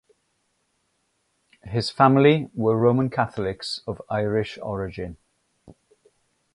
[1.61, 5.17] His family were Roman Catholics of Irish origin.